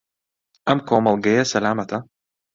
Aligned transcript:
ئەم 0.67 0.79
کۆمەڵگەیە 0.87 1.43
سەلامەتە؟ 1.51 1.97